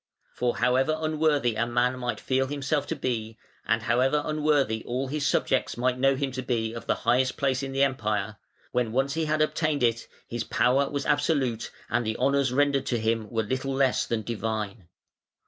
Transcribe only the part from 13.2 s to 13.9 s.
were little